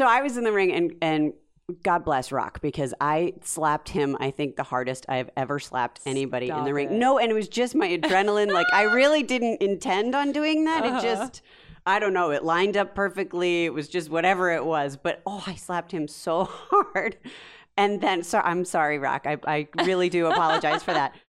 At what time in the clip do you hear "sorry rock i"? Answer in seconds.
18.64-19.36